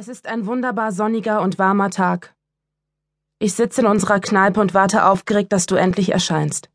[0.00, 2.32] Es ist ein wunderbar sonniger und warmer Tag.
[3.40, 6.70] Ich sitze in unserer Kneipe und warte aufgeregt, dass du endlich erscheinst.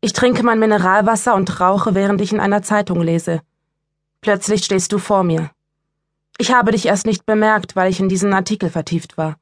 [0.00, 3.40] Ich trinke mein Mineralwasser und rauche, während ich in einer Zeitung lese.
[4.20, 5.52] Plötzlich stehst du vor mir.
[6.38, 9.36] Ich habe dich erst nicht bemerkt, weil ich in diesen Artikel vertieft war.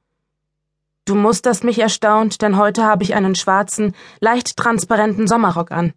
[1.06, 5.94] Du musterst mich erstaunt, denn heute habe ich einen schwarzen, leicht transparenten Sommerrock an.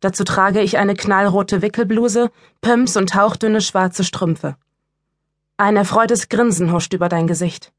[0.00, 2.30] Dazu trage ich eine knallrote Wickelbluse,
[2.60, 4.58] Pumps und hauchdünne schwarze Strümpfe.
[5.60, 7.72] Ein erfreutes Grinsen huscht über dein Gesicht.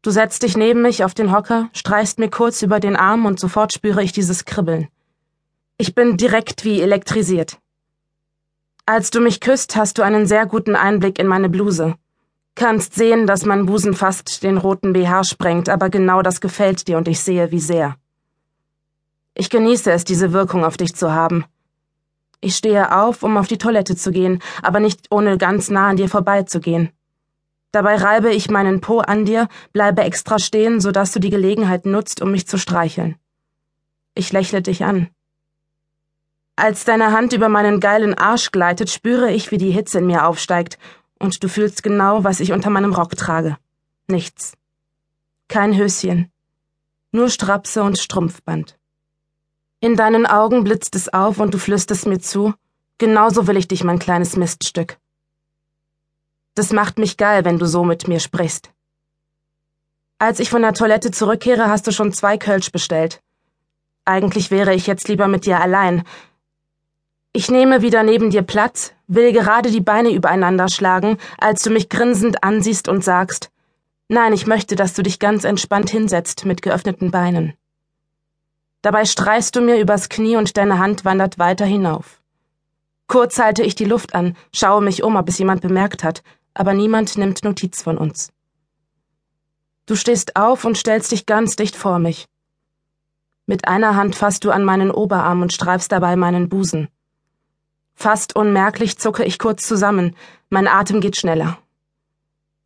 [0.00, 3.38] Du setzt dich neben mich auf den Hocker, streichst mir kurz über den Arm und
[3.38, 4.88] sofort spüre ich dieses Kribbeln.
[5.76, 7.58] Ich bin direkt wie elektrisiert.
[8.86, 11.94] Als du mich küsst, hast du einen sehr guten Einblick in meine Bluse.
[12.54, 16.96] Kannst sehen, dass mein Busen fast den roten BH sprengt, aber genau das gefällt dir
[16.96, 17.96] und ich sehe, wie sehr.
[19.34, 21.44] Ich genieße es, diese Wirkung auf dich zu haben.
[22.40, 25.96] Ich stehe auf, um auf die Toilette zu gehen, aber nicht ohne ganz nah an
[25.96, 26.90] dir vorbeizugehen.
[27.72, 32.22] Dabei reibe ich meinen Po an dir, bleibe extra stehen, sodass du die Gelegenheit nutzt,
[32.22, 33.16] um mich zu streicheln.
[34.14, 35.08] Ich lächle dich an.
[36.56, 40.26] Als deine Hand über meinen geilen Arsch gleitet, spüre ich, wie die Hitze in mir
[40.26, 40.78] aufsteigt,
[41.18, 43.56] und du fühlst genau, was ich unter meinem Rock trage.
[44.06, 44.54] Nichts.
[45.48, 46.30] Kein Höschen.
[47.12, 48.77] Nur Strapse und Strumpfband.
[49.80, 52.52] In deinen Augen blitzt es auf und du flüsterst mir zu,
[52.98, 54.98] genauso will ich dich, mein kleines Miststück.
[56.54, 58.70] Das macht mich geil, wenn du so mit mir sprichst.
[60.18, 63.22] Als ich von der Toilette zurückkehre, hast du schon zwei Kölsch bestellt.
[64.04, 66.02] Eigentlich wäre ich jetzt lieber mit dir allein.
[67.32, 71.88] Ich nehme wieder neben dir Platz, will gerade die Beine übereinander schlagen, als du mich
[71.88, 73.52] grinsend ansiehst und sagst,
[74.08, 77.52] Nein, ich möchte, dass du dich ganz entspannt hinsetzt mit geöffneten Beinen.
[78.82, 82.20] Dabei streichst du mir übers Knie und deine Hand wandert weiter hinauf.
[83.08, 86.22] Kurz halte ich die Luft an, schaue mich um, ob es jemand bemerkt hat,
[86.54, 88.30] aber niemand nimmt Notiz von uns.
[89.86, 92.26] Du stehst auf und stellst dich ganz dicht vor mich.
[93.46, 96.88] Mit einer Hand fasst du an meinen Oberarm und streifst dabei meinen Busen.
[97.94, 100.14] Fast unmerklich zucke ich kurz zusammen,
[100.50, 101.58] mein Atem geht schneller.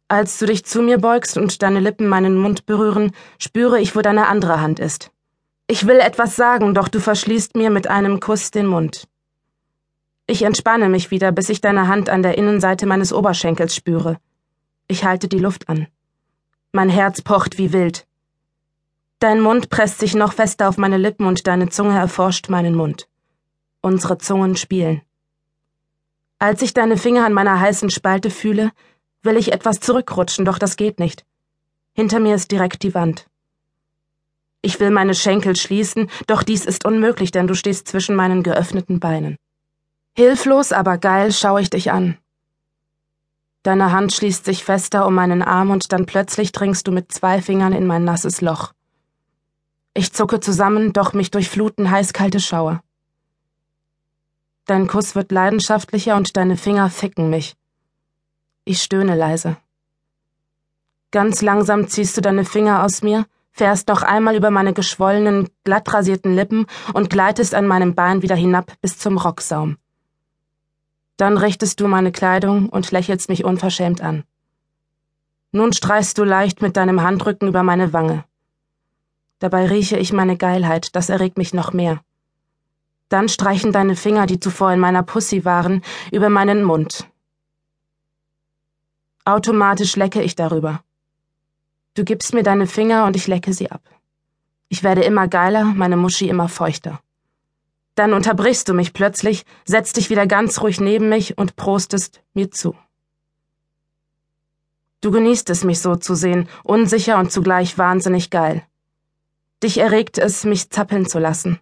[0.09, 4.03] Als du dich zu mir beugst und deine Lippen meinen Mund berühren, spüre ich, wo
[4.03, 5.11] deine andere Hand ist.
[5.73, 9.09] Ich will etwas sagen, doch du verschließt mir mit einem Kuss den Mund.
[10.27, 14.19] Ich entspanne mich wieder, bis ich deine Hand an der Innenseite meines Oberschenkels spüre.
[14.87, 15.87] Ich halte die Luft an.
[16.73, 18.07] Mein Herz pocht wie wild.
[19.19, 23.09] Dein Mund presst sich noch fester auf meine Lippen und deine Zunge erforscht meinen Mund.
[23.81, 25.01] Unsere Zungen spielen.
[26.39, 28.73] Als ich deine Finger an meiner heißen Spalte fühle,
[29.23, 31.25] will ich etwas zurückrutschen, doch das geht nicht.
[31.95, 33.27] Hinter mir ist direkt die Wand.
[34.63, 39.01] Ich will meine Schenkel schließen, doch dies ist unmöglich, denn du stehst zwischen meinen geöffneten
[39.01, 39.37] Beinen.
[40.15, 42.17] Hilflos, aber geil schaue ich dich an.
[43.65, 47.43] Deine Hand schließt sich fester um meinen Arm und dann plötzlich dringst du mit zwei
[47.43, 48.73] Fingern in mein nasses Loch.
[49.95, 52.83] Ich zucke zusammen, doch mich durchfluten heißkalte Schauer.
[54.67, 57.57] Dein Kuss wird leidenschaftlicher und deine Finger ficken mich.
[58.65, 59.57] Ich stöhne leise.
[61.11, 65.93] Ganz langsam ziehst du deine Finger aus mir, fährst noch einmal über meine geschwollenen, glatt
[65.93, 69.77] rasierten Lippen und gleitest an meinem Bein wieder hinab bis zum Rocksaum.
[71.17, 74.25] Dann richtest du meine Kleidung und lächelst mich unverschämt an.
[75.53, 78.25] Nun streichst du leicht mit deinem Handrücken über meine Wange.
[79.39, 82.01] Dabei rieche ich meine Geilheit, das erregt mich noch mehr.
[83.11, 87.07] Dann streichen deine Finger, die zuvor in meiner Pussy waren, über meinen Mund.
[89.27, 90.83] Automatisch lecke ich darüber.
[91.95, 93.83] Du gibst mir deine Finger und ich lecke sie ab.
[94.69, 97.01] Ich werde immer geiler, meine Muschi immer feuchter.
[97.95, 102.51] Dann unterbrichst du mich plötzlich, setzt dich wieder ganz ruhig neben mich und prostest mir
[102.51, 102.75] zu.
[105.03, 108.63] Du genießt es, mich so zu sehen, unsicher und zugleich wahnsinnig geil.
[109.63, 111.59] Dich erregt es, mich zappeln zu lassen.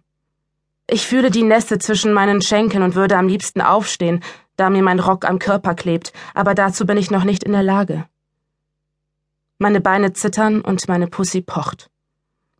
[0.87, 4.23] Ich fühle die Nässe zwischen meinen Schenkeln und würde am liebsten aufstehen,
[4.55, 7.63] da mir mein Rock am Körper klebt, aber dazu bin ich noch nicht in der
[7.63, 8.05] Lage.
[9.61, 11.91] Meine Beine zittern und meine Pussy pocht.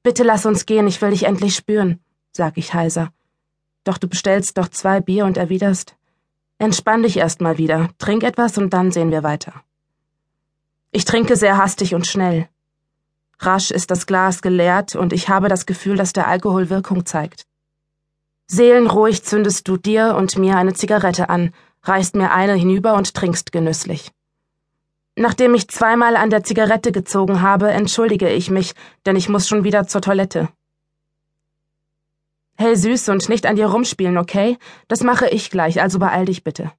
[0.03, 2.00] Bitte lass uns gehen, ich will dich endlich spüren,
[2.31, 3.12] sag ich heiser.
[3.83, 5.95] Doch du bestellst doch zwei Bier und erwiderst.
[6.59, 9.63] Entspann dich erst mal wieder, trink etwas und dann sehen wir weiter.
[10.92, 12.48] Ich trinke sehr hastig und schnell.
[13.39, 17.47] Rasch ist das Glas geleert und ich habe das Gefühl, dass der Alkohol Wirkung zeigt.
[18.45, 21.51] Seelenruhig zündest du dir und mir eine Zigarette an,
[21.81, 24.12] reißt mir eine hinüber und trinkst genüsslich.
[25.16, 28.74] Nachdem ich zweimal an der Zigarette gezogen habe, entschuldige ich mich,
[29.06, 30.50] denn ich muss schon wieder zur Toilette.
[32.58, 34.58] Hey süß und nicht an dir rumspielen, okay?
[34.88, 36.72] Das mache ich gleich, also beeil dich bitte.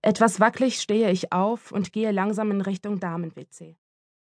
[0.00, 3.76] Etwas wackelig stehe ich auf und gehe langsam in Richtung Damen-WC.